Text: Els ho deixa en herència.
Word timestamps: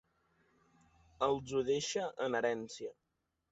Els 1.27 1.53
ho 1.59 1.63
deixa 1.69 2.07
en 2.29 2.41
herència. 2.43 2.95